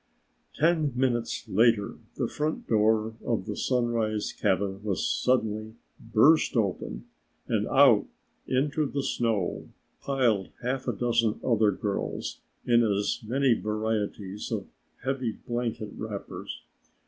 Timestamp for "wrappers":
15.95-16.63